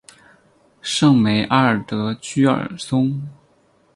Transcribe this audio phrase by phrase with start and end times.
[0.81, 3.21] 圣梅阿尔德居尔松。